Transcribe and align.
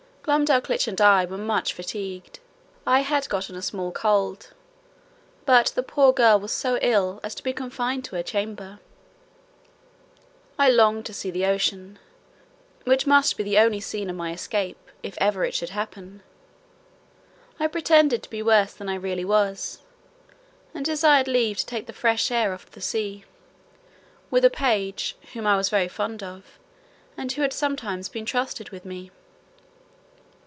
Glumdalclitch 0.23 0.87
and 0.87 1.01
I 1.01 1.25
were 1.25 1.35
much 1.37 1.73
fatigued: 1.73 2.39
I 2.85 2.99
had 2.99 3.27
gotten 3.27 3.55
a 3.55 3.61
small 3.61 3.91
cold, 3.91 4.53
but 5.47 5.71
the 5.73 5.81
poor 5.81 6.13
girl 6.13 6.39
was 6.39 6.51
so 6.51 6.77
ill 6.79 7.19
as 7.23 7.33
to 7.35 7.43
be 7.43 7.51
confined 7.51 8.05
to 8.05 8.15
her 8.15 8.23
chamber. 8.23 8.79
I 10.59 10.69
longed 10.69 11.07
to 11.07 11.13
see 11.13 11.31
the 11.31 11.47
ocean, 11.47 11.97
which 12.83 13.07
must 13.07 13.35
be 13.35 13.41
the 13.43 13.57
only 13.57 13.79
scene 13.79 14.11
of 14.11 14.15
my 14.15 14.31
escape, 14.31 14.77
if 15.01 15.17
ever 15.17 15.43
it 15.43 15.55
should 15.55 15.71
happen. 15.71 16.21
I 17.59 17.65
pretended 17.65 18.21
to 18.21 18.29
be 18.29 18.43
worse 18.43 18.73
than 18.75 18.89
I 18.89 18.95
really 18.95 19.25
was, 19.25 19.79
and 20.73 20.85
desired 20.85 21.27
leave 21.27 21.57
to 21.57 21.65
take 21.65 21.87
the 21.87 21.93
fresh 21.93 22.29
air 22.29 22.53
of 22.53 22.69
the 22.71 22.79
sea, 22.79 23.25
with 24.29 24.45
a 24.45 24.51
page, 24.51 25.15
whom 25.33 25.47
I 25.47 25.57
was 25.57 25.69
very 25.69 25.87
fond 25.87 26.21
of, 26.21 26.59
and 27.17 27.31
who 27.31 27.41
had 27.41 27.53
sometimes 27.53 28.07
been 28.07 28.25
trusted 28.27 28.69
with 28.69 28.85
me. 28.85 29.09